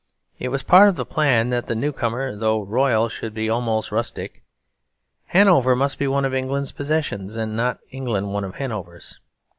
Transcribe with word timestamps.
It 0.39 0.47
was 0.47 0.63
part 0.63 0.89
of 0.89 0.95
the 0.95 1.05
plan 1.05 1.49
that 1.49 1.67
the 1.67 1.75
new 1.75 1.91
comer, 1.91 2.35
though 2.35 2.63
royal, 2.63 3.07
should 3.07 3.35
be 3.35 3.51
almost 3.51 3.91
rustic. 3.91 4.41
Hanover 5.25 5.75
must 5.75 5.99
be 5.99 6.07
one 6.07 6.25
of 6.25 6.33
England's 6.33 6.71
possessions 6.71 7.37
and 7.37 7.55
not 7.55 7.79
England 7.91 8.33
one 8.33 8.43
of 8.43 8.55
Hanover's. 8.55 9.19